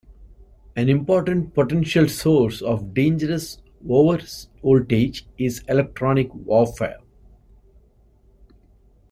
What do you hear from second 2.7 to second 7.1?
dangerous overvoltage is electronic warfare.